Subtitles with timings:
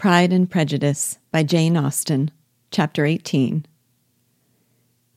[0.00, 2.30] Pride and Prejudice by Jane Austen,
[2.70, 3.66] Chapter 18.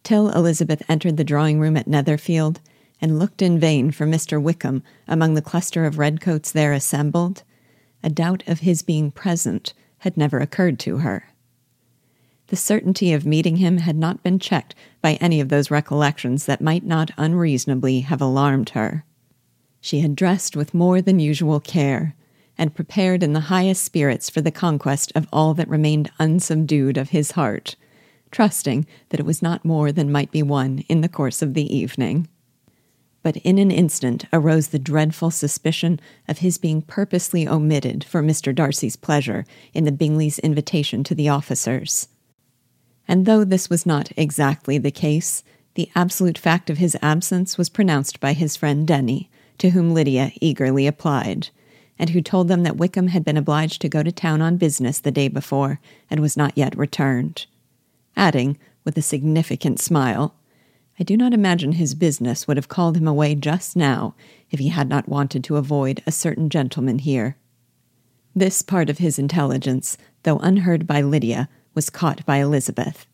[0.04, 2.60] Till Elizabeth entered the drawing room at Netherfield
[3.00, 4.42] and looked in vain for Mr.
[4.42, 7.44] Wickham among the cluster of redcoats there assembled,
[8.04, 11.30] a doubt of his being present had never occurred to her.
[12.48, 16.60] The certainty of meeting him had not been checked by any of those recollections that
[16.60, 19.06] might not unreasonably have alarmed her.
[19.80, 22.16] She had dressed with more than usual care
[22.58, 27.10] and prepared in the highest spirits for the conquest of all that remained unsubdued of
[27.10, 27.76] his heart,
[28.32, 31.76] trusting that it was not more than might be won in the course of the
[31.76, 32.28] evening.
[33.22, 38.54] But in an instant arose the dreadful suspicion of his being purposely omitted for Mr.
[38.54, 42.10] Darcy's pleasure in the Bingleys' invitation to the officers.
[43.08, 45.44] And though this was not exactly the case,
[45.76, 50.32] the absolute fact of his absence was pronounced by his friend Denny, to whom Lydia
[50.42, 51.50] eagerly applied
[52.00, 55.00] and who told them that Wickham had been obliged to go to town on business
[55.00, 55.80] the day before
[56.10, 57.46] and was not yet returned.
[58.16, 60.36] Adding, with a significant smile,
[61.00, 64.14] I do not imagine his business would have called him away just now
[64.52, 67.38] if he had not wanted to avoid a certain gentleman here.
[68.36, 73.08] This part of his intelligence, though unheard by Lydia, was caught by Elizabeth,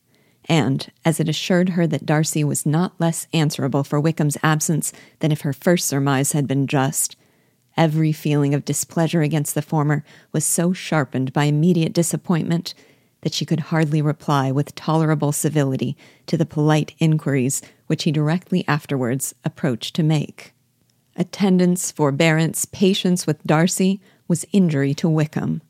[0.46, 5.32] and, as it assured her that Darcy was not less answerable for Wickham's absence than
[5.32, 7.16] if her first surmise had been just,
[7.80, 12.74] Every feeling of displeasure against the former was so sharpened by immediate disappointment
[13.22, 18.66] that she could hardly reply with tolerable civility to the polite inquiries which he directly
[18.68, 20.54] afterwards approached to make.
[21.16, 25.62] Attendance, forbearance, patience with Darcy was injury to Wickham.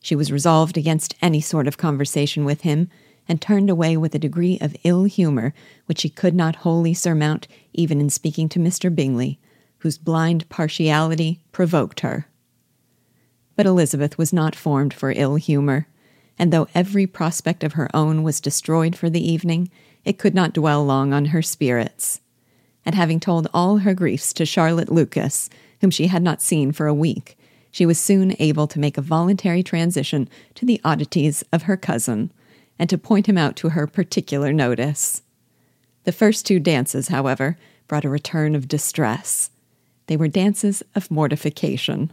[0.00, 2.88] She was resolved against any sort of conversation with him,
[3.26, 5.52] and turned away with a degree of ill humor
[5.86, 8.94] which she could not wholly surmount even in speaking to Mr.
[8.94, 9.40] Bingley,
[9.78, 12.26] whose blind partiality provoked her.
[13.56, 15.86] But Elizabeth was not formed for ill humor,
[16.38, 19.70] and though every prospect of her own was destroyed for the evening,
[20.04, 22.20] it could not dwell long on her spirits.
[22.86, 26.86] And having told all her griefs to Charlotte Lucas, whom she had not seen for
[26.86, 27.36] a week,
[27.70, 32.32] she was soon able to make a voluntary transition to the oddities of her cousin,
[32.78, 35.22] and to point him out to her particular notice.
[36.04, 39.50] The first two dances, however, brought a return of distress.
[40.08, 42.12] They were dances of mortification.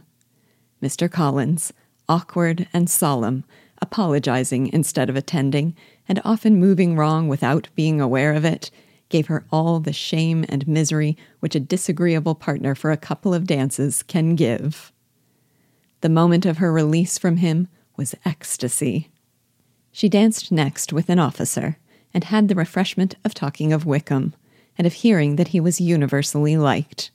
[0.82, 1.10] Mr.
[1.10, 1.72] Collins,
[2.08, 3.44] awkward and solemn,
[3.80, 5.74] apologizing instead of attending,
[6.06, 8.70] and often moving wrong without being aware of it,
[9.08, 13.46] gave her all the shame and misery which a disagreeable partner for a couple of
[13.46, 14.92] dances can give.
[16.02, 19.08] The moment of her release from him was ecstasy.
[19.90, 21.78] She danced next with an officer,
[22.12, 24.34] and had the refreshment of talking of Wickham,
[24.76, 27.10] and of hearing that he was universally liked.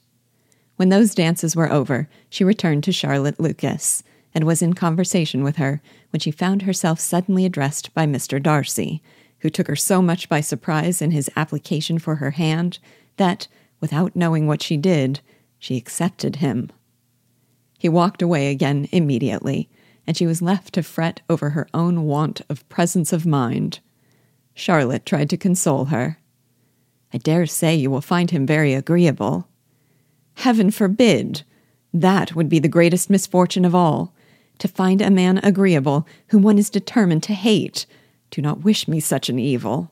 [0.82, 4.02] When those dances were over, she returned to Charlotte Lucas,
[4.34, 8.42] and was in conversation with her when she found herself suddenly addressed by Mr.
[8.42, 9.00] Darcy,
[9.42, 12.80] who took her so much by surprise in his application for her hand
[13.16, 13.46] that,
[13.78, 15.20] without knowing what she did,
[15.56, 16.72] she accepted him.
[17.78, 19.70] He walked away again immediately,
[20.04, 23.78] and she was left to fret over her own want of presence of mind.
[24.52, 26.18] Charlotte tried to console her.
[27.14, 29.46] I dare say you will find him very agreeable.
[30.34, 31.42] Heaven forbid!
[31.92, 34.14] That would be the greatest misfortune of all.
[34.58, 37.86] To find a man agreeable whom one is determined to hate.
[38.30, 39.90] Do not wish me such an evil.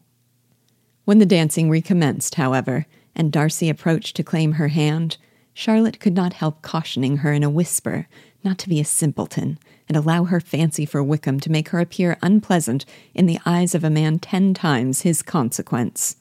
[1.04, 5.16] When the dancing recommenced, however, and Darcy approached to claim her hand,
[5.52, 8.06] Charlotte could not help cautioning her in a whisper
[8.44, 9.58] not to be a simpleton
[9.88, 12.84] and allow her fancy for Wickham to make her appear unpleasant
[13.14, 16.16] in the eyes of a man ten times his consequence.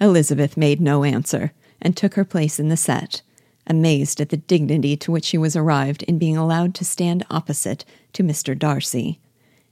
[0.00, 3.22] Elizabeth made no answer, and took her place in the set,
[3.66, 7.84] amazed at the dignity to which she was arrived in being allowed to stand opposite
[8.12, 8.58] to Mr.
[8.58, 9.20] Darcy,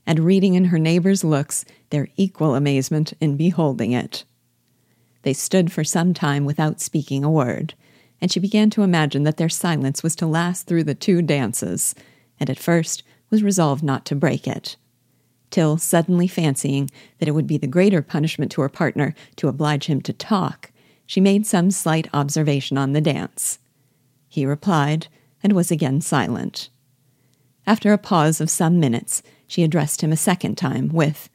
[0.05, 4.23] and reading in her neighbors' looks their equal amazement in beholding it.
[5.23, 7.73] They stood for some time without speaking a word,
[8.21, 11.93] and she began to imagine that their silence was to last through the two dances,
[12.39, 14.77] and at first was resolved not to break it.
[15.49, 16.89] Till, suddenly fancying
[17.19, 20.71] that it would be the greater punishment to her partner to oblige him to talk,
[21.07, 23.57] she made some slight observation on the dance.
[24.27, 25.07] He replied,
[25.41, 26.69] and was again silent.
[27.65, 31.29] After a pause of some minutes, she addressed him a second time with,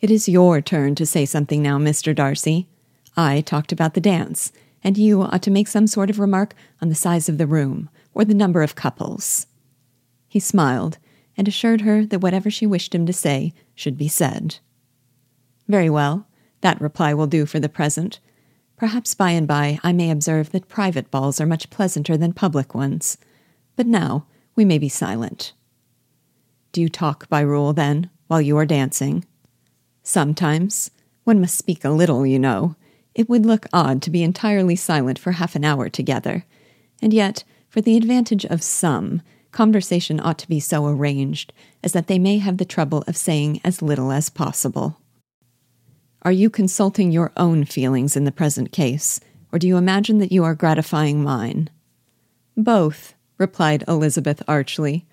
[0.00, 2.14] It is your turn to say something now, Mr.
[2.14, 2.68] Darcy.
[3.16, 6.88] I talked about the dance, and you ought to make some sort of remark on
[6.88, 9.46] the size of the room, or the number of couples.
[10.28, 10.98] He smiled,
[11.36, 14.58] and assured her that whatever she wished him to say should be said.
[15.68, 16.26] Very well,
[16.60, 18.18] that reply will do for the present.
[18.76, 22.74] Perhaps by and by I may observe that private balls are much pleasanter than public
[22.74, 23.16] ones.
[23.74, 25.52] But now we may be silent.
[26.72, 29.24] Do you talk by rule, then, while you are dancing?
[30.02, 30.90] Sometimes.
[31.24, 32.76] One must speak a little, you know.
[33.14, 36.44] It would look odd to be entirely silent for half an hour together.
[37.00, 41.52] And yet, for the advantage of some, conversation ought to be so arranged
[41.82, 45.00] as that they may have the trouble of saying as little as possible.
[46.26, 49.20] Are you consulting your own feelings in the present case,
[49.52, 51.70] or do you imagine that you are gratifying mine?
[52.56, 55.06] Both, replied Elizabeth archly,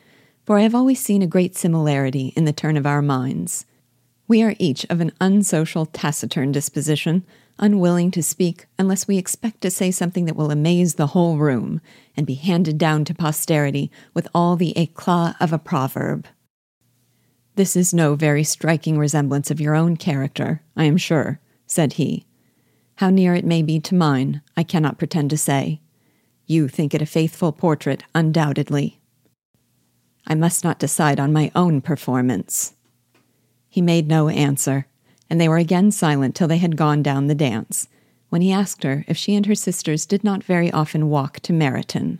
[0.43, 3.67] for I have always seen a great similarity in the turn of our minds.
[4.27, 7.23] We are each of an unsocial, taciturn disposition,
[7.59, 11.79] unwilling to speak unless we expect to say something that will amaze the whole room
[12.17, 16.25] and be handed down to posterity with all the eclat of a proverb.
[17.55, 22.25] This is no very striking resemblance of your own character, I am sure, said he.
[22.95, 25.79] How near it may be to mine, I cannot pretend to say.
[26.47, 28.99] You think it a faithful portrait, undoubtedly.
[30.25, 32.73] I must not decide on my own performance.
[33.69, 34.87] He made no answer,
[35.29, 37.87] and they were again silent till they had gone down the dance,
[38.29, 41.53] when he asked her if she and her sisters did not very often walk to
[41.53, 42.19] Meryton.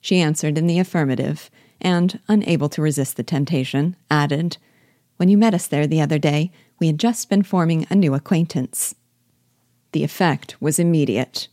[0.00, 1.48] She answered in the affirmative,
[1.82, 4.56] and, unable to resist the temptation, added,
[5.18, 8.14] When you met us there the other day, we had just been forming a new
[8.14, 8.94] acquaintance.
[9.92, 11.48] The effect was immediate.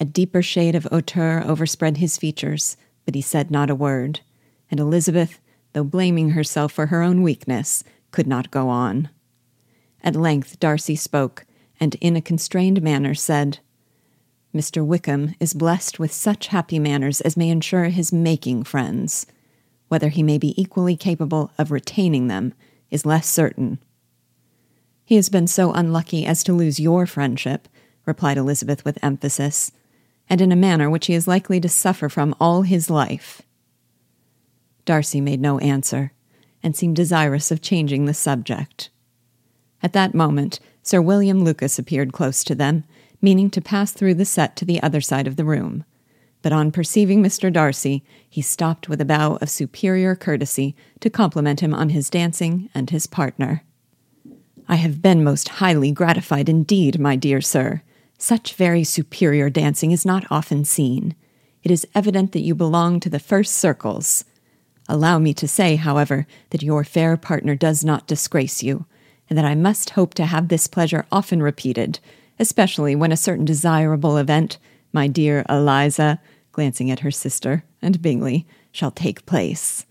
[0.00, 4.20] A deeper shade of hauteur overspread his features, but he said not a word,
[4.70, 5.38] and Elizabeth,
[5.74, 9.10] though blaming herself for her own weakness, could not go on.
[10.02, 11.44] At length Darcy spoke,
[11.78, 13.58] and in a constrained manner said,
[14.54, 14.84] Mr.
[14.84, 19.26] Wickham is blessed with such happy manners as may ensure his making friends.
[19.92, 22.54] Whether he may be equally capable of retaining them
[22.90, 23.78] is less certain.
[25.04, 27.68] He has been so unlucky as to lose your friendship,
[28.06, 29.70] replied Elizabeth with emphasis,
[30.30, 33.42] and in a manner which he is likely to suffer from all his life.
[34.86, 36.12] Darcy made no answer,
[36.62, 38.88] and seemed desirous of changing the subject.
[39.82, 42.84] At that moment, Sir William Lucas appeared close to them,
[43.20, 45.84] meaning to pass through the set to the other side of the room.
[46.42, 47.52] But on perceiving Mr.
[47.52, 52.68] Darcy, he stopped with a bow of superior courtesy to compliment him on his dancing
[52.74, 53.62] and his partner.
[54.68, 57.82] I have been most highly gratified indeed, my dear sir.
[58.18, 61.14] Such very superior dancing is not often seen.
[61.62, 64.24] It is evident that you belong to the first circles.
[64.88, 68.86] Allow me to say, however, that your fair partner does not disgrace you,
[69.28, 72.00] and that I must hope to have this pleasure often repeated,
[72.38, 74.58] especially when a certain desirable event,
[74.92, 76.20] my dear Eliza,
[76.52, 79.86] glancing at her sister, and Bingley, shall take place.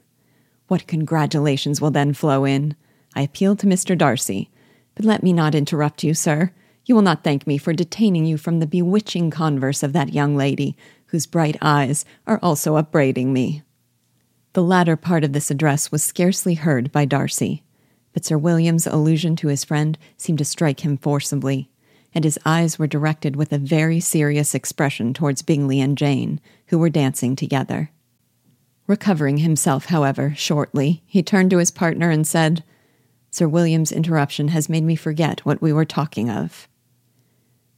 [0.67, 2.75] What congratulations will then flow in!
[3.15, 3.97] I appeal to Mr.
[3.97, 4.49] Darcy.
[4.95, 6.51] But let me not interrupt you, sir.
[6.85, 10.35] You will not thank me for detaining you from the bewitching converse of that young
[10.35, 10.77] lady,
[11.07, 13.63] whose bright eyes are also upbraiding me.
[14.53, 17.63] The latter part of this address was scarcely heard by Darcy
[18.13, 21.69] but Sir William's allusion to his friend seemed to strike him forcibly,
[22.13, 26.77] and his eyes were directed with a very serious expression towards Bingley and Jane, who
[26.77, 27.91] were dancing together.
[28.87, 32.63] Recovering himself, however, shortly, he turned to his partner and said,
[33.29, 36.67] Sir William's interruption has made me forget what we were talking of.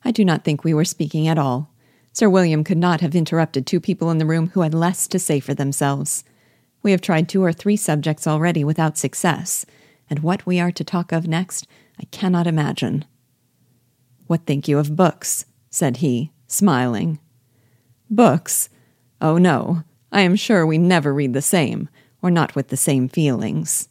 [0.04, 1.72] I do not think we were speaking at all.
[2.12, 5.20] Sir William could not have interrupted two people in the room who had less to
[5.20, 6.24] say for themselves.
[6.82, 9.66] We have tried two or three subjects already without success,
[10.10, 11.68] and what we are to talk of next,
[12.00, 13.06] I cannot imagine.
[14.28, 15.46] What think you of books?
[15.70, 17.20] said he, smiling.
[18.10, 18.70] Books?
[19.20, 21.90] Oh, no, I am sure we never read the same,
[22.22, 23.90] or not with the same feelings.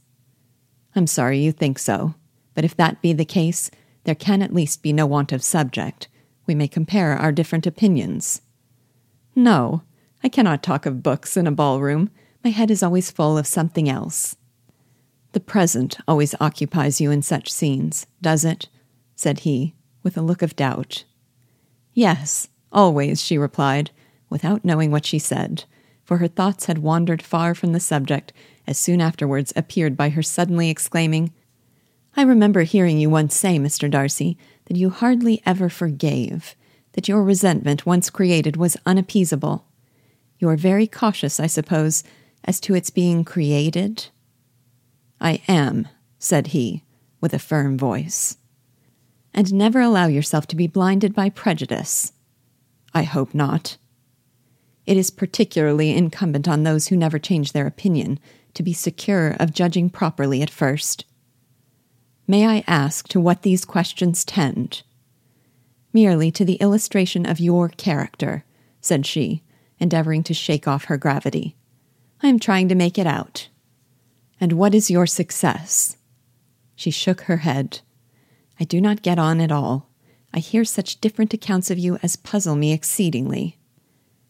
[0.94, 2.14] I'm sorry you think so,
[2.54, 3.70] but if that be the case,
[4.04, 6.08] there can at least be no want of subject.
[6.46, 8.42] We may compare our different opinions.
[9.34, 9.82] No,
[10.22, 12.10] I cannot talk of books in a ballroom.
[12.44, 14.36] My head is always full of something else.
[15.32, 18.68] The present always occupies you in such scenes, does it?
[19.16, 21.04] said he, with a look of doubt.
[21.94, 23.90] Yes, always, she replied,
[24.30, 25.64] without knowing what she said,
[26.04, 28.32] for her thoughts had wandered far from the subject
[28.66, 31.32] as soon afterwards appeared by her suddenly exclaiming,
[32.16, 33.90] I remember hearing you once say, Mr.
[33.90, 36.54] Darcy, that you hardly ever forgave,
[36.92, 39.66] that your resentment once created was unappeasable.
[40.38, 42.04] You are very cautious, I suppose,
[42.44, 44.08] as to its being created?
[45.20, 46.82] I am, said he,
[47.20, 48.36] with a firm voice.
[49.34, 52.12] And never allow yourself to be blinded by prejudice.
[52.92, 53.78] I hope not.
[54.84, 58.18] It is particularly incumbent on those who never change their opinion
[58.54, 61.04] to be secure of judging properly at first.
[62.26, 64.82] May I ask to what these questions tend?
[65.92, 68.44] Merely to the illustration of your character,
[68.80, 69.42] said she,
[69.78, 71.56] endeavoring to shake off her gravity.
[72.22, 73.48] I am trying to make it out
[74.40, 75.96] And what is your success?
[76.74, 77.80] She shook her head.
[78.62, 79.90] I do not get on at all.
[80.32, 83.58] I hear such different accounts of you as puzzle me exceedingly.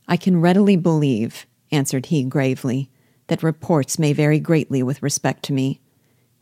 [0.09, 2.91] I can readily believe, answered he gravely,
[3.27, 5.83] that reports may vary greatly with respect to me,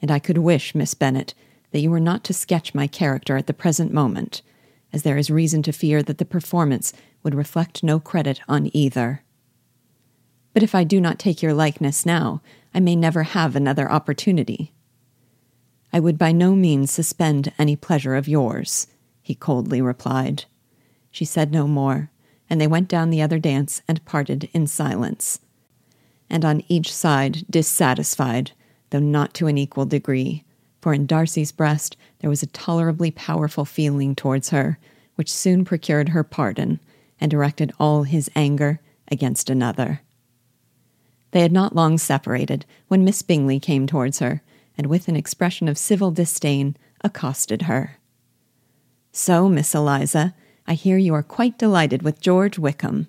[0.00, 1.34] and I could wish, Miss Bennet,
[1.72, 4.42] that you were not to sketch my character at the present moment,
[4.92, 6.92] as there is reason to fear that the performance
[7.24, 9.24] would reflect no credit on either.
[10.54, 12.40] But if I do not take your likeness now,
[12.72, 14.74] I may never have another opportunity.
[15.92, 18.86] I would by no means suspend any pleasure of yours,
[19.22, 20.44] he coldly replied.
[21.10, 22.10] She said no more,
[22.48, 25.40] and they went down the other dance and parted in silence.
[26.28, 28.52] And on each side dissatisfied,
[28.90, 30.44] though not to an equal degree,
[30.80, 34.78] for in Darcy's breast there was a tolerably powerful feeling towards her,
[35.16, 36.80] which soon procured her pardon
[37.20, 40.00] and directed all his anger against another.
[41.32, 44.42] They had not long separated when Miss Bingley came towards her,
[44.80, 47.98] and with an expression of civil disdain accosted her.
[49.12, 50.34] So, Miss Eliza,
[50.66, 53.06] I hear you are quite delighted with George Wickham.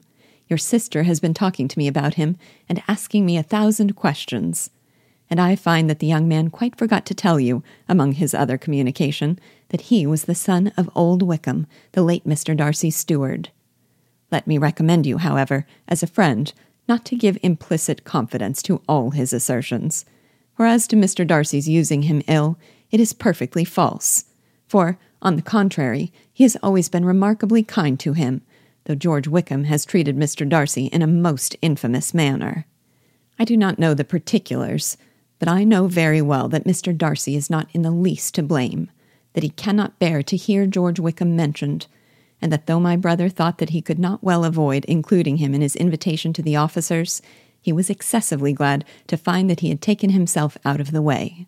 [0.50, 2.36] Your sister has been talking to me about him
[2.68, 4.70] and asking me a thousand questions
[5.32, 8.58] and I find that the young man quite forgot to tell you, among his other
[8.58, 12.56] communication, that he was the son of old Wickham, the late Mr.
[12.56, 13.50] Darcy's steward.
[14.30, 16.52] Let me recommend you, however, as a friend,
[16.86, 20.04] not to give implicit confidence to all his assertions.
[20.62, 21.26] For as to Mr.
[21.26, 22.56] Darcy's using him ill,
[22.92, 24.26] it is perfectly false.
[24.68, 28.44] For, on the contrary, he has always been remarkably kind to him,
[28.84, 30.48] though George Wickham has treated Mr.
[30.48, 32.68] Darcy in a most infamous manner.
[33.40, 34.98] I do not know the particulars,
[35.40, 36.96] but I know very well that Mr.
[36.96, 38.92] Darcy is not in the least to blame,
[39.34, 41.88] that he cannot bear to hear George Wickham mentioned,
[42.40, 45.62] and that though my brother thought that he could not well avoid including him in
[45.62, 47.20] his invitation to the officers,
[47.62, 51.48] he was excessively glad to find that he had taken himself out of the way.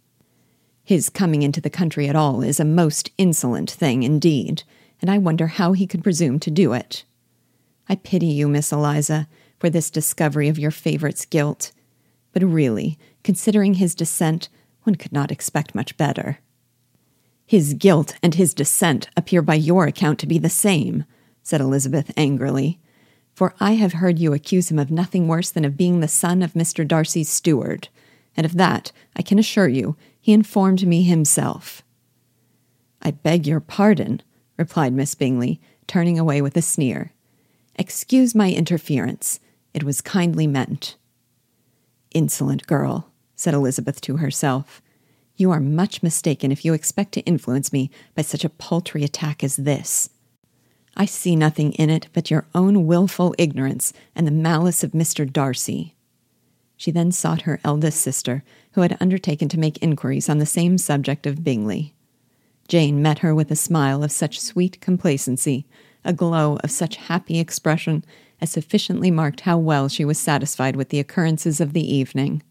[0.84, 4.63] His coming into the country at all is a most insolent thing indeed,
[5.01, 7.03] and I wonder how he could presume to do it.
[7.89, 9.27] I pity you, Miss Eliza,
[9.60, 11.72] for this discovery of your favorite's guilt.
[12.32, 14.50] But really, Considering his descent,
[14.84, 16.39] one could not expect much better.
[17.46, 21.05] His guilt and his descent appear by your account to be the same,
[21.41, 22.79] said Elizabeth angrily.
[23.34, 26.42] For I have heard you accuse him of nothing worse than of being the son
[26.42, 26.88] of Mr.
[26.88, 27.88] Darcy's steward,
[28.38, 31.84] and of that, I can assure you, he informed me himself.
[33.02, 34.22] I beg your pardon,
[34.58, 37.12] replied Miss Bingley, turning away with a sneer.
[37.75, 39.40] Excuse my interference.
[39.74, 40.96] It was kindly meant.
[42.12, 44.82] Insolent girl, said Elizabeth to herself.
[45.36, 49.44] You are much mistaken if you expect to influence me by such a paltry attack
[49.44, 50.10] as this.
[50.96, 55.32] I see nothing in it but your own wilful ignorance and the malice of Mr.
[55.32, 55.96] Darcy.
[56.78, 60.78] She then sought her eldest sister, who had undertaken to make inquiries on the same
[60.78, 61.94] subject of Bingley.
[62.68, 65.66] Jane met her with a smile of such sweet complacency,
[66.06, 68.04] a glow of such happy expression,
[68.42, 72.44] as sufficiently marked how well she was satisfied with the occurrences of the evening.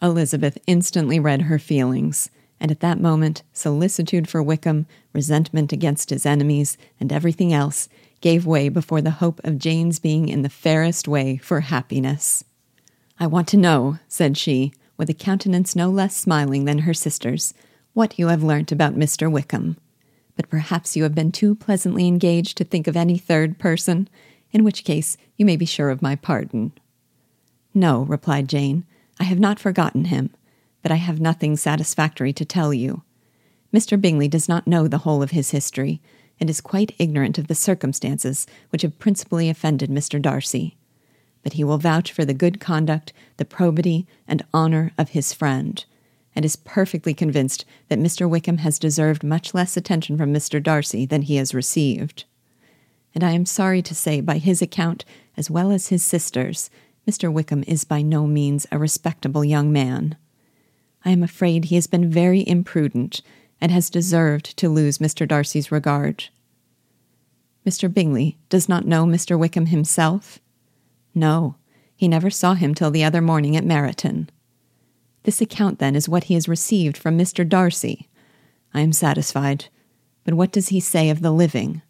[0.00, 2.30] Elizabeth instantly read her feelings,
[2.62, 7.88] and at that moment, solicitude for Wickham, resentment against his enemies, and everything else
[8.20, 12.44] gave way before the hope of Jane's being in the fairest way for happiness.
[13.18, 17.52] I want to know, said she, with a countenance no less smiling than her sister's,
[17.94, 19.28] what you have learnt about Mr.
[19.28, 19.76] Wickham.
[20.36, 24.08] But perhaps you have been too pleasantly engaged to think of any third person,
[24.52, 26.70] in which case you may be sure of my pardon.
[27.74, 28.84] No, replied Jane.
[29.18, 30.30] I have not forgotten him,
[30.82, 33.02] but I have nothing satisfactory to tell you.
[33.72, 33.98] Mr.
[34.00, 36.00] Bingley does not know the whole of his history,
[36.38, 40.20] and is quite ignorant of the circumstances which have principally offended Mr.
[40.20, 40.76] Darcy.
[41.42, 45.84] But he will vouch for the good conduct, the probity, and honor of his friend,
[46.34, 48.28] and is perfectly convinced that Mr.
[48.28, 50.62] Wickham has deserved much less attention from Mr.
[50.62, 52.24] Darcy than he has received.
[53.14, 55.04] And I am sorry to say, by his account,
[55.36, 56.70] as well as his sister's,
[57.08, 57.32] Mr.
[57.32, 60.16] Wickham is by no means a respectable young man.
[61.04, 63.22] I am afraid he has been very imprudent
[63.60, 65.26] and has deserved to lose Mr.
[65.26, 66.24] Darcy's regard.
[67.66, 67.92] Mr.
[67.92, 69.38] Bingley does not know Mr.
[69.38, 70.40] Wickham himself?
[71.14, 71.56] No,
[71.94, 74.28] he never saw him till the other morning at Meryton.
[75.22, 77.48] This account, then, is what he has received from Mr.
[77.48, 78.08] Darcy.
[78.74, 79.66] I am satisfied.
[80.24, 81.82] But what does he say of the living?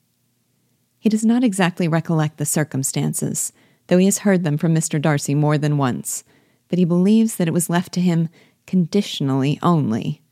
[0.99, 3.52] He does not exactly recollect the circumstances,
[3.87, 5.00] though he has heard them from Mr.
[5.00, 6.25] Darcy more than once,
[6.69, 8.28] but he believes that it was left to him
[8.66, 10.23] conditionally only.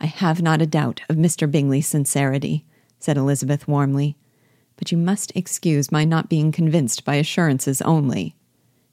[0.00, 1.50] I have not a doubt of Mr.
[1.50, 2.64] Bingley's sincerity,
[2.98, 4.16] said Elizabeth warmly,
[4.76, 8.36] but you must excuse my not being convinced by assurances only.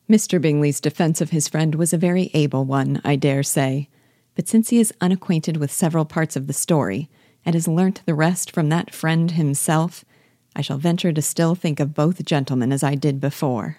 [0.10, 0.40] Mr.
[0.40, 3.90] Bingley's defense of his friend was a very able one, I dare say,
[4.36, 7.10] but since he is unacquainted with several parts of the story,
[7.46, 10.06] and has learnt the rest from that friend himself,
[10.56, 13.78] I shall venture to still think of both gentlemen as I did before.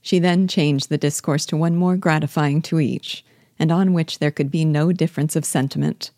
[0.00, 3.24] She then changed the discourse to one more gratifying to each,
[3.58, 6.10] and on which there could be no difference of sentiment.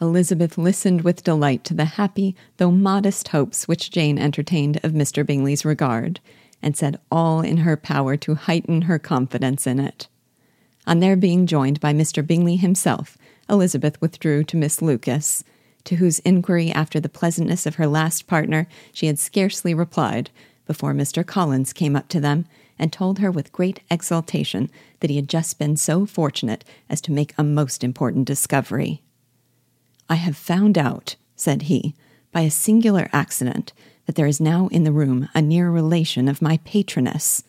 [0.00, 5.24] Elizabeth listened with delight to the happy, though modest hopes which Jane entertained of Mr.
[5.26, 6.20] Bingley's regard,
[6.62, 10.08] and said all in her power to heighten her confidence in it.
[10.86, 12.26] On their being joined by Mr.
[12.26, 15.44] Bingley himself, Elizabeth withdrew to Miss Lucas,
[15.84, 20.30] to whose inquiry after the pleasantness of her last partner she had scarcely replied
[20.66, 21.26] before Mr.
[21.26, 22.46] Collins came up to them
[22.80, 27.12] and told her with great exultation that he had just been so fortunate as to
[27.12, 29.02] make a most important discovery.
[30.08, 31.94] I have found out, said he,
[32.32, 33.74] by a singular accident,
[34.06, 37.44] that there is now in the room a near relation of my patroness.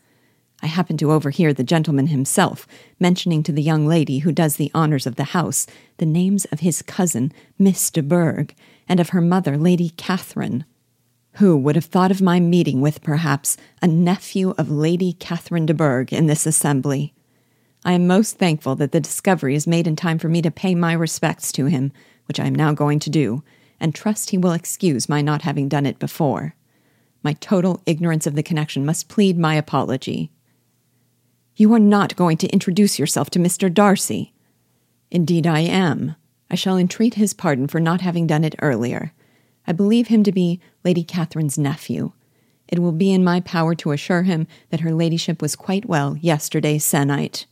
[0.61, 2.67] I happened to overhear the gentleman himself
[2.99, 5.65] mentioning to the young lady who does the honors of the house
[5.97, 8.53] the names of his cousin, Miss de Bourgh,
[8.87, 10.65] and of her mother, Lady Catherine.
[11.35, 15.73] Who would have thought of my meeting with, perhaps, a nephew of Lady Catherine de
[15.73, 17.13] Bourgh in this assembly?
[17.85, 20.75] I am most thankful that the discovery is made in time for me to pay
[20.75, 21.93] my respects to him,
[22.27, 23.43] which I am now going to do,
[23.79, 26.53] and trust he will excuse my not having done it before.
[27.23, 30.31] My total ignorance of the connection must plead my apology.
[31.55, 33.73] You are not going to introduce yourself to Mr.
[33.73, 34.33] Darcy.
[35.09, 36.15] Indeed, I am.
[36.49, 39.13] I shall entreat his pardon for not having done it earlier.
[39.67, 42.11] I believe him to be Lady Catherine's nephew.
[42.67, 46.17] It will be in my power to assure him that her ladyship was quite well
[46.17, 47.45] yesterday se'nnight.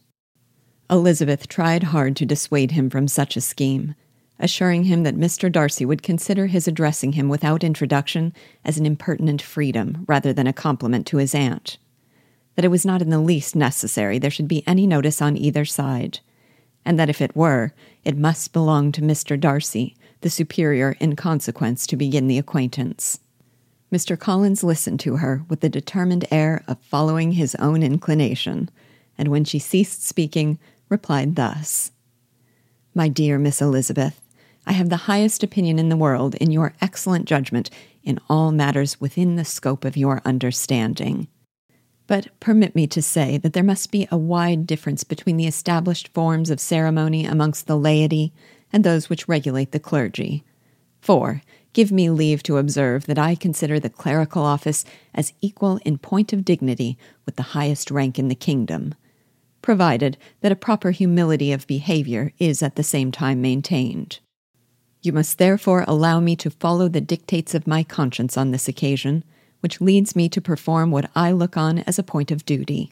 [0.89, 3.95] Elizabeth tried hard to dissuade him from such a scheme,
[4.39, 5.51] assuring him that Mr.
[5.51, 8.33] Darcy would consider his addressing him without introduction
[8.65, 11.77] as an impertinent freedom rather than a compliment to his aunt
[12.59, 15.63] that it was not in the least necessary there should be any notice on either
[15.63, 16.19] side,
[16.83, 17.73] and that if it were,
[18.03, 19.39] it must belong to Mr.
[19.39, 23.19] Darcy, the superior in consequence, to begin the acquaintance.
[23.91, 24.17] Mr.
[24.17, 28.69] Collins listened to her with the determined air of following his own inclination,
[29.17, 31.91] and when she ceased speaking, replied thus
[32.93, 34.21] My dear Miss Elizabeth,
[34.67, 37.71] I have the highest opinion in the world in your excellent judgment
[38.03, 41.27] in all matters within the scope of your understanding.
[42.05, 46.09] But permit me to say that there must be a wide difference between the established
[46.13, 48.33] forms of ceremony amongst the laity
[48.71, 50.43] and those which regulate the clergy.
[51.01, 51.41] For.
[51.71, 56.33] give me leave to observe that I consider the clerical office as equal in point
[56.33, 58.95] of dignity with the highest rank in the kingdom,
[59.61, 64.19] provided that a proper humility of behavior is at the same time maintained.
[65.01, 69.23] You must therefore allow me to follow the dictates of my conscience on this occasion
[69.61, 72.91] which leads me to perform what I look on as a point of duty.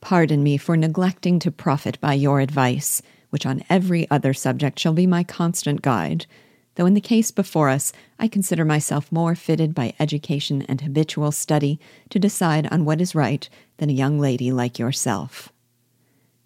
[0.00, 4.92] Pardon me for neglecting to profit by your advice, which on every other subject shall
[4.92, 6.26] be my constant guide,
[6.74, 11.32] though in the case before us I consider myself more fitted by education and habitual
[11.32, 15.52] study to decide on what is right than a young lady like yourself.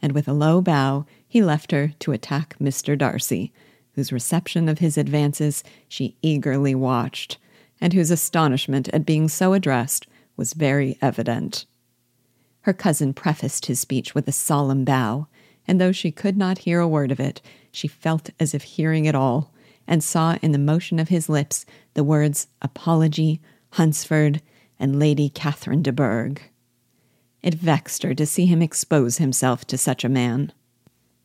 [0.01, 2.97] And with a low bow, he left her to attack Mr.
[2.97, 3.53] Darcy,
[3.93, 7.39] whose reception of his advances she eagerly watched
[7.81, 11.67] and whose astonishment at being so addressed was very evident.
[12.63, 15.27] Her cousin prefaced his speech with a solemn bow,
[15.67, 19.05] and though she could not hear a word of it, she felt as if hearing
[19.05, 19.53] it all,
[19.87, 23.41] and saw in the motion of his lips the words apology,
[23.73, 24.43] Hunsford,
[24.79, 26.41] and Lady Catherine de Bourgh.
[27.43, 30.53] It vexed her to see him expose himself to such a man.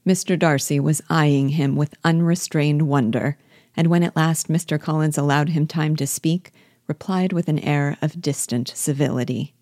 [0.06, 0.38] Mr.
[0.38, 3.38] Darcy was eyeing him with unrestrained wonder
[3.75, 4.80] and when at last Mr.
[4.80, 6.52] Collins allowed him time to speak,
[6.88, 9.54] replied with an air of distant civility.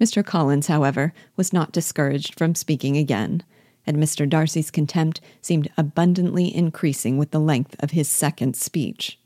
[0.00, 0.24] Mr.
[0.24, 3.42] Collins, however, was not discouraged from speaking again,
[3.86, 4.28] and Mr.
[4.28, 9.18] Darcy's contempt seemed abundantly increasing with the length of his second speech,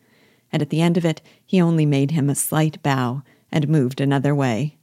[0.52, 4.00] and at the end of it he only made him a slight bow and moved
[4.00, 4.76] another way.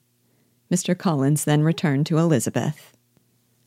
[0.71, 0.97] Mr.
[0.97, 2.93] Collins then returned to Elizabeth.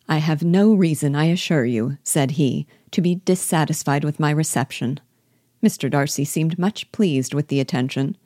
[0.08, 5.00] I have no reason, I assure you, said he, to be dissatisfied with my reception.
[5.62, 5.90] Mr.
[5.90, 8.16] Darcy seemed much pleased with the attention.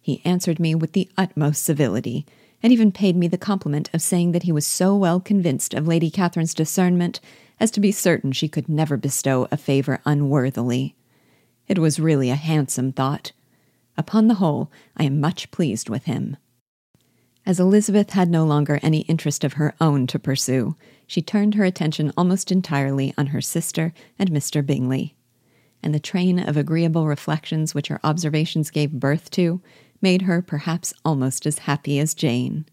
[0.00, 2.26] He answered me with the utmost civility,
[2.62, 5.86] and even paid me the compliment of saying that he was so well convinced of
[5.86, 7.20] Lady Catherine's discernment
[7.58, 10.94] as to be certain she could never bestow a favor unworthily.
[11.68, 13.32] It was really a handsome thought.
[13.96, 16.36] Upon the whole, I am much pleased with him.
[17.46, 21.64] As Elizabeth had no longer any interest of her own to pursue, she turned her
[21.64, 24.64] attention almost entirely on her sister and Mr.
[24.64, 25.16] Bingley
[25.82, 29.60] and the train of agreeable reflections which her observations gave birth to
[30.00, 32.64] made her perhaps almost as happy as Jane.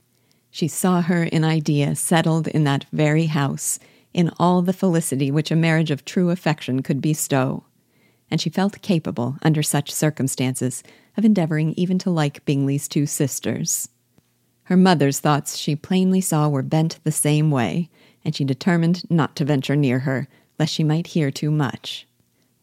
[0.49, 3.79] She saw her in idea settled in that very house,
[4.13, 7.65] in all the felicity which a marriage of true affection could bestow.
[8.31, 10.83] And she felt capable, under such circumstances,
[11.15, 13.89] of endeavoring even to like Bingley's two sisters.
[14.63, 17.89] Her mother's thoughts she plainly saw were bent the same way,
[18.25, 20.27] and she determined not to venture near her,
[20.59, 22.07] lest she might hear too much.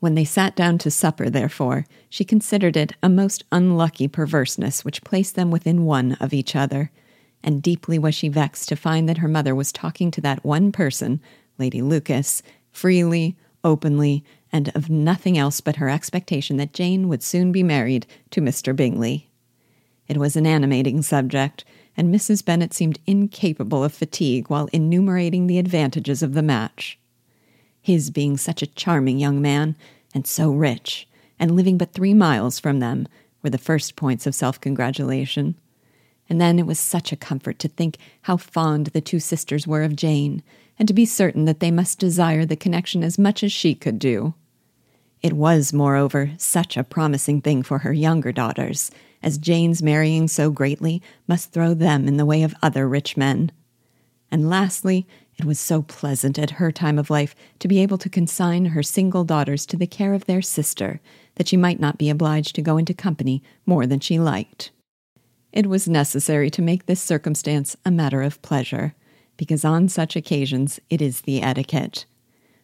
[0.04, 5.02] When they sat down to supper, therefore, she considered it a most unlucky perverseness which
[5.02, 6.90] placed them within one of each other,
[7.42, 10.72] and deeply was she vexed to find that her mother was talking to that one
[10.72, 11.22] person,
[11.56, 17.50] Lady Lucas, freely, openly, and of nothing else but her expectation that Jane would soon
[17.50, 18.76] be married to Mr.
[18.76, 19.30] Bingley.
[20.06, 21.64] It was an animating subject,
[21.96, 22.44] and Mrs.
[22.44, 26.98] Bennet seemed incapable of fatigue while enumerating the advantages of the match.
[27.84, 29.76] His being such a charming young man,
[30.14, 31.06] and so rich,
[31.38, 33.06] and living but three miles from them,
[33.42, 35.54] were the first points of self congratulation.
[36.26, 39.82] And then it was such a comfort to think how fond the two sisters were
[39.82, 40.42] of Jane,
[40.78, 43.98] and to be certain that they must desire the connection as much as she could
[43.98, 44.32] do.
[45.20, 48.90] It was, moreover, such a promising thing for her younger daughters,
[49.22, 53.52] as Jane's marrying so greatly must throw them in the way of other rich men.
[54.30, 55.06] And lastly,
[55.38, 58.82] it was so pleasant at her time of life to be able to consign her
[58.82, 61.00] single daughters to the care of their sister,
[61.34, 64.70] that she might not be obliged to go into company more than she liked.
[65.52, 68.94] It was necessary to make this circumstance a matter of pleasure,
[69.36, 72.06] because on such occasions it is the etiquette.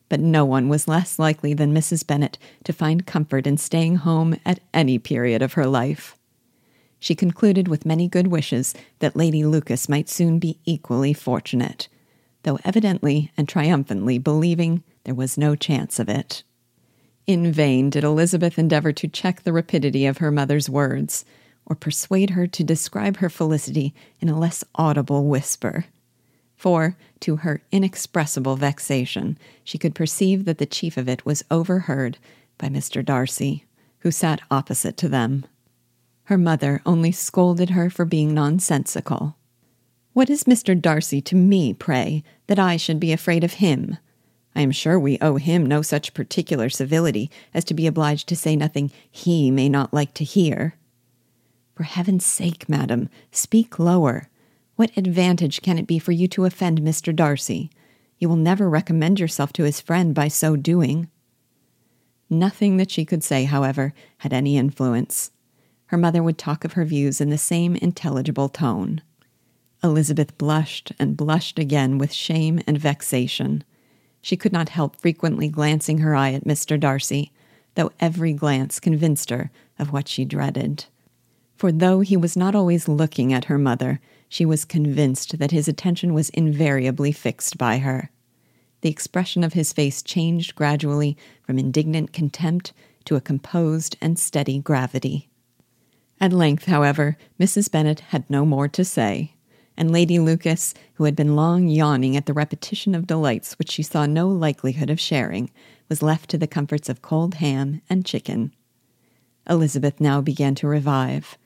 [0.08, 2.06] But no one was less likely than Mrs.
[2.06, 6.16] Bennet to find comfort in staying home at any period of her life
[7.00, 11.88] she concluded with many good wishes that Lady Lucas might soon be equally fortunate,
[12.42, 16.42] though evidently and triumphantly believing there was no chance of it.
[17.26, 21.24] In vain did Elizabeth endeavor to check the rapidity of her mother's words,
[21.66, 25.84] or persuade her to describe her felicity in a less audible whisper.
[26.56, 32.18] For, to her inexpressible vexation, she could perceive that the chief of it was overheard
[32.58, 33.04] by Mr.
[33.04, 33.64] Darcy,
[34.00, 35.46] who sat opposite to them.
[36.24, 39.36] Her mother only scolded her for being nonsensical.
[40.12, 40.80] What is Mr.
[40.80, 43.96] Darcy to me, pray, that I should be afraid of him?
[44.56, 48.36] I am sure we owe him no such particular civility as to be obliged to
[48.36, 50.74] say nothing he may not like to hear.
[51.76, 54.28] For heaven's sake, madam, speak lower.
[54.74, 57.14] What advantage can it be for you to offend Mr.
[57.14, 57.70] Darcy?
[58.18, 61.08] You will never recommend yourself to his friend by so doing.
[62.28, 65.30] Nothing that she could say, however, had any influence
[65.90, 69.02] her mother would talk of her views in the same intelligible tone.
[69.82, 73.64] Elizabeth blushed and blushed again with shame and vexation.
[74.20, 76.78] She could not help frequently glancing her eye at Mr.
[76.78, 77.32] Darcy,
[77.74, 80.84] though every glance convinced her of what she dreaded.
[81.56, 85.68] For though he was not always looking at her mother, she was convinced that his
[85.68, 88.10] attention was invariably fixed by her.
[88.82, 92.72] The expression of his face changed gradually from indignant contempt
[93.04, 95.28] to a composed and steady gravity.
[96.20, 97.70] At length, however, Mrs.
[97.70, 99.34] Bennet had no more to say,
[99.80, 103.82] and Lady Lucas, who had been long yawning at the repetition of delights which she
[103.82, 105.50] saw no likelihood of sharing,
[105.88, 108.52] was left to the comforts of cold ham and chicken.
[109.48, 111.38] Elizabeth now began to revive,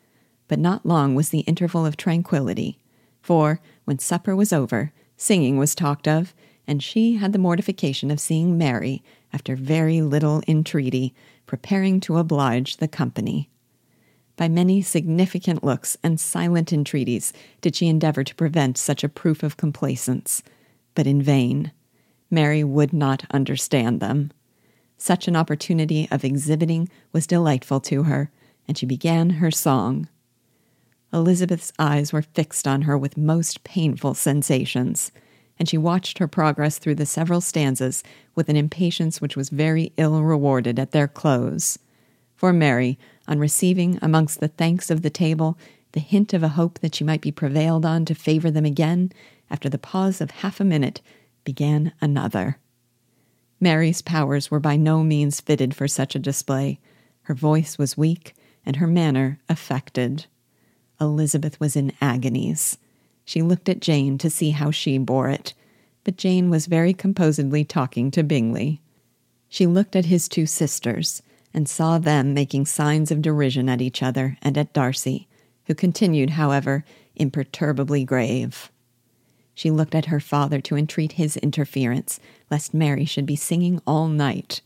[0.49, 2.77] but not long was the interval of tranquillity,
[3.23, 6.35] for, when supper was over, singing was talked of,
[6.67, 9.01] and she had the mortification of seeing Mary,
[9.33, 11.15] after very little entreaty,
[11.47, 13.49] preparing to oblige the company.
[14.37, 19.43] By many significant looks and silent entreaties did she endeavor to prevent such a proof
[19.43, 20.43] of complaisance,
[20.95, 21.73] but in vain.
[22.31, 24.33] Mary would not understand them.
[24.99, 28.31] Such an opportunity of exhibiting was delightful to her,
[28.67, 30.09] and she began her song.
[31.13, 35.13] Elizabeth's eyes were fixed on her with most painful sensations,
[35.59, 38.03] and she watched her progress through the several stanzas
[38.35, 41.79] with an impatience which was very ill rewarded at their close.
[42.35, 45.57] For Mary, on receiving amongst the thanks of the table
[45.93, 49.13] the hint of a hope that she might be prevailed on to favor them again,
[49.49, 51.01] after the pause of half a minute,
[51.45, 52.59] began another.
[53.61, 56.81] Mary's powers were by no means fitted for such a display.
[57.23, 58.35] Her voice was weak,
[58.67, 60.27] and her manner affected.
[61.01, 62.77] Elizabeth was in agonies.
[63.25, 65.55] She looked at Jane to see how she bore it,
[66.03, 68.81] but Jane was very composedly talking to Bingley.
[69.49, 71.23] She looked at his two sisters
[71.55, 75.29] and saw them making signs of derision at each other and at Darcy,
[75.67, 78.71] who continued, however, imperturbably grave.
[79.55, 82.19] She looked at her father to entreat his interference,
[82.51, 84.61] lest Mary should be singing all night.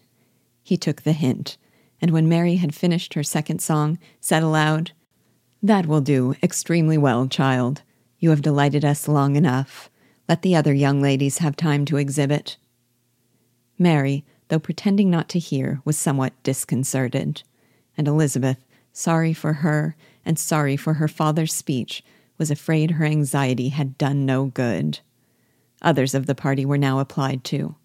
[0.62, 1.59] He took the hint,
[2.01, 4.92] and when Mary had finished her second song, said aloud,
[5.62, 7.83] That will do extremely well, child.
[8.18, 9.90] You have delighted us long enough.
[10.29, 12.57] Let the other young ladies have time to exhibit.
[13.79, 17.42] Mary, though pretending not to hear, was somewhat disconcerted,
[17.96, 22.02] and Elizabeth, sorry for her and sorry for her father's speech,
[22.38, 25.00] was afraid her anxiety had done no good.
[25.82, 27.76] Others of the party were now applied to.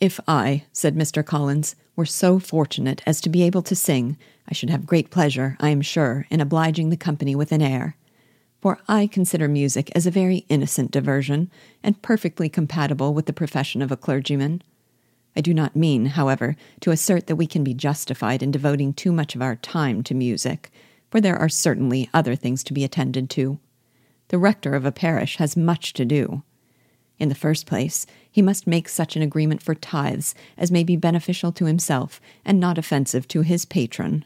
[0.00, 1.24] If I, said Mr.
[1.24, 4.16] Collins, were so fortunate as to be able to sing,
[4.48, 7.96] I should have great pleasure, I am sure, in obliging the company with an air.
[8.60, 11.50] For I consider music as a very innocent diversion,
[11.82, 14.62] and perfectly compatible with the profession of a clergyman.
[15.34, 19.12] I do not mean, however, to assert that we can be justified in devoting too
[19.12, 20.70] much of our time to music,
[21.10, 23.58] for there are certainly other things to be attended to.
[24.28, 26.42] The rector of a parish has much to do.
[27.18, 30.96] In the first place, he must make such an agreement for tithes as may be
[30.96, 34.24] beneficial to himself and not offensive to his patron.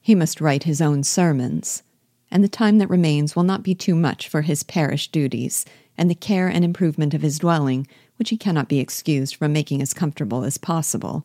[0.00, 1.82] He must write his own sermons,
[2.30, 5.64] and the time that remains will not be too much for his parish duties
[5.96, 7.86] and the care and improvement of his dwelling,
[8.16, 11.24] which he cannot be excused from making as comfortable as possible.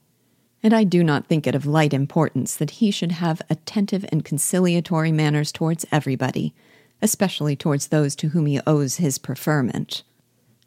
[0.62, 4.25] And I do not think it of light importance that he should have attentive and
[4.25, 6.54] conciliatory manners towards everybody,
[7.02, 10.04] especially towards those to whom he owes his preferment.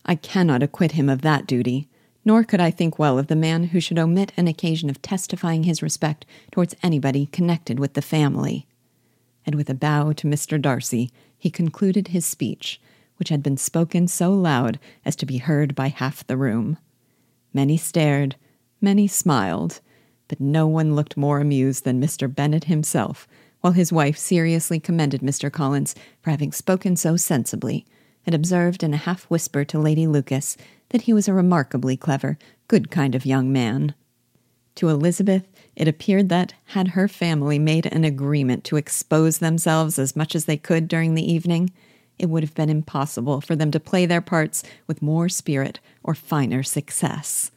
[0.06, 1.88] I cannot acquit him of that duty,
[2.24, 5.64] nor could I think well of the man who should omit an occasion of testifying
[5.64, 8.66] his respect towards anybody connected with the family.
[9.44, 10.60] And with a bow to Mr.
[10.60, 12.80] Darcy, he concluded his speech,
[13.22, 16.76] which had been spoken so loud as to be heard by half the room.
[17.54, 18.34] Many stared,
[18.80, 19.80] many smiled,
[20.26, 22.26] but no one looked more amused than Mr.
[22.26, 23.28] Bennet himself,
[23.60, 25.52] while his wife seriously commended Mr.
[25.52, 27.86] Collins for having spoken so sensibly
[28.26, 30.56] and observed in a half whisper to Lady Lucas
[30.88, 33.94] that he was a remarkably clever, good kind of young man.
[34.74, 40.16] To Elizabeth, it appeared that, had her family made an agreement to expose themselves as
[40.16, 41.70] much as they could during the evening,
[42.22, 46.14] it would have been impossible for them to play their parts with more spirit or
[46.14, 47.50] finer success.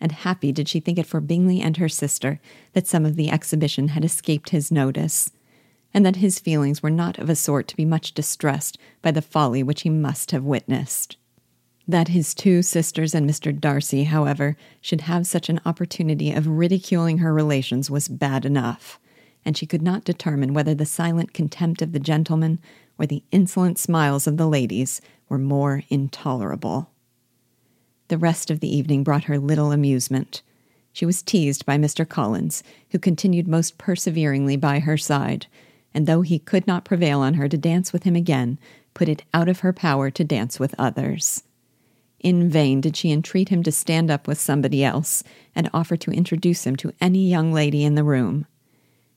[0.00, 2.38] And happy did she think it for Bingley and her sister
[2.74, 5.32] that some of the exhibition had escaped his notice
[5.94, 9.22] and that his feelings were not of a sort to be much distressed by the
[9.22, 11.16] folly which he must have witnessed.
[11.86, 13.58] That his two sisters and Mr.
[13.58, 18.98] Darcy, however, should have such an opportunity of ridiculing her relations was bad enough,
[19.44, 22.58] and she could not determine whether the silent contempt of the gentlemen
[22.98, 26.90] or the insolent smiles of the ladies were more intolerable.
[28.08, 30.42] The rest of the evening brought her little amusement.
[30.92, 32.08] She was teased by Mr.
[32.08, 35.46] Collins, who continued most perseveringly by her side,
[35.92, 38.58] and though he could not prevail on her to dance with him again,
[38.94, 41.42] put it out of her power to dance with others.
[42.20, 45.22] In vain did she entreat him to stand up with somebody else
[45.54, 48.46] and offer to introduce him to any young lady in the room.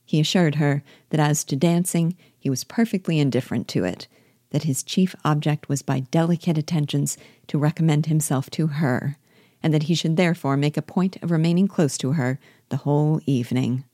[0.08, 4.08] He assured her that as to dancing, he was perfectly indifferent to it,
[4.52, 7.18] that his chief object was by delicate attentions
[7.48, 9.18] to recommend himself to her,
[9.62, 12.40] and that he should therefore make a point of remaining close to her
[12.70, 13.84] the whole evening.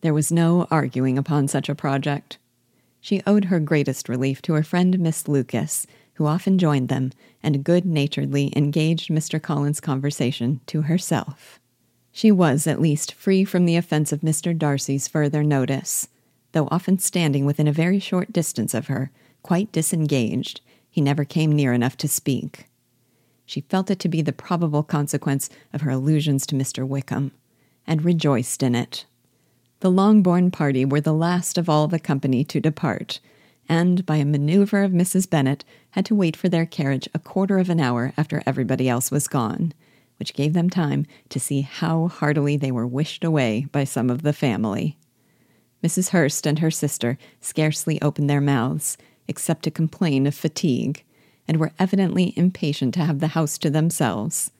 [0.00, 2.38] There was no arguing upon such a project.
[3.00, 7.12] She owed her greatest relief to her friend Miss Lucas, who often joined them
[7.44, 9.40] and good naturedly engaged Mr.
[9.40, 11.60] Collins' conversation to herself.
[12.12, 14.56] She was, at least, free from the offense of Mr.
[14.56, 16.08] Darcy's further notice,
[16.52, 19.10] though often standing within a very short distance of her,
[19.42, 22.66] quite disengaged, he never came near enough to speak.
[23.46, 26.86] She felt it to be the probable consequence of her allusions to Mr.
[26.86, 27.32] Wickham,
[27.86, 29.06] and rejoiced in it.
[29.80, 33.20] The Longbourn party were the last of all the company to depart,
[33.68, 35.30] and, by a maneuver of Mrs.
[35.30, 39.10] Bennet, had to wait for their carriage a quarter of an hour after everybody else
[39.10, 39.72] was gone,
[40.18, 44.22] which gave them time to see how heartily they were wished away by some of
[44.22, 44.96] the family.
[45.82, 46.10] Mrs.
[46.10, 51.04] Hurst and her sister scarcely opened their mouths, except to complain of fatigue,
[51.46, 54.50] and were evidently impatient to have the house to themselves.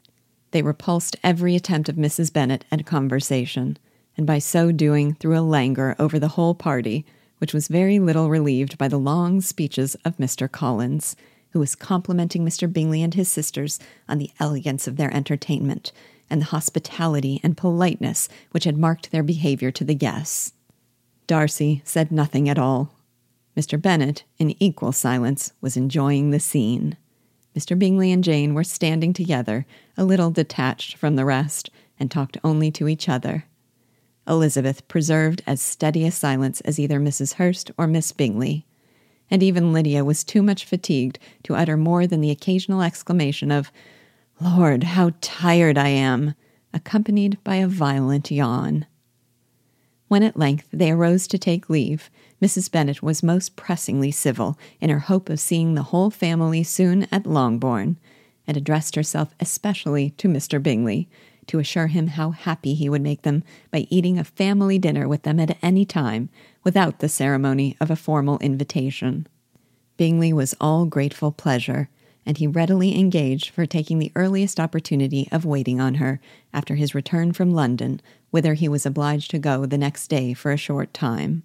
[0.53, 2.33] They repulsed every attempt of Mrs.
[2.33, 3.79] Bennet at conversation
[4.19, 7.07] and by so doing threw a languor over the whole party,
[7.39, 10.51] which was very little relieved by the long speeches of Mr.
[10.51, 11.15] Collins,
[11.51, 12.71] who was complimenting Mr.
[12.73, 15.93] Bingley and his sisters on the elegance of their entertainment
[16.31, 20.53] and the hospitality and politeness which had marked their behavior to the guests.
[21.27, 22.95] Darcy said nothing at all.
[23.57, 23.81] Mr.
[23.81, 26.97] Bennet, in equal silence, was enjoying the scene.
[27.57, 27.77] Mr.
[27.77, 32.71] Bingley and Jane were standing together, a little detached from the rest, and talked only
[32.71, 33.47] to each other.
[34.29, 37.35] Elizabeth preserved as steady a silence as either Mrs.
[37.35, 38.67] Hurst or Miss Bingley,
[39.31, 43.71] and even Lydia was too much fatigued to utter more than the occasional exclamation of,
[44.41, 46.35] Lord, how tired I am,
[46.73, 48.87] accompanied by a violent yawn.
[50.09, 52.11] When at length they arose to take leave,
[52.41, 52.71] Mrs.
[52.71, 57.27] Bennet was most pressingly civil in her hope of seeing the whole family soon at
[57.27, 57.99] Longbourn,
[58.47, 60.63] and addressed herself especially to Mr.
[60.63, 61.09] Bingley,
[61.49, 65.23] to assure him how happy he would make them by eating a family dinner with
[65.23, 66.29] them at any time,
[66.65, 69.27] without the ceremony of a formal invitation.
[69.97, 71.89] Bingley was all grateful pleasure,
[72.25, 76.21] and he readily engaged for taking the earliest opportunity of waiting on her
[76.53, 80.53] after his return from London, whither he was obliged to go the next day for
[80.53, 81.43] a short time.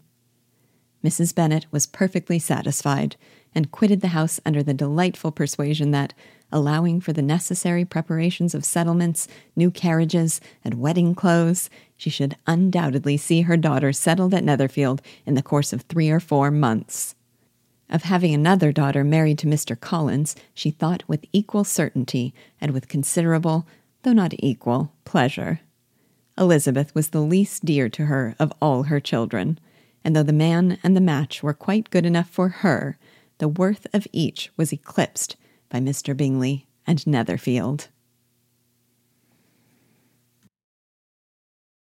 [1.04, 1.34] Mrs.
[1.34, 3.16] Bennet was perfectly satisfied,
[3.56, 6.14] and quitted the house under the delightful persuasion that,
[6.52, 13.18] allowing for the necessary preparations of settlements, new carriages, and wedding clothes, she should undoubtedly
[13.18, 17.16] see her daughter settled at Netherfield in the course of three or four months.
[17.90, 19.80] Of having another daughter married to Mr.
[19.80, 23.68] Collins, she thought with equal certainty and with considerable,
[24.04, 25.60] though not equal, pleasure.
[26.38, 29.60] Elizabeth was the least dear to her of all her children,
[30.04, 32.98] and though the man and the match were quite good enough for her,
[33.44, 35.36] the worth of each was eclipsed
[35.68, 36.16] by Mr.
[36.16, 37.90] Bingley and Netherfield.